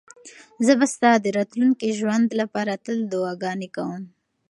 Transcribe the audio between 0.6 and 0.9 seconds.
زه به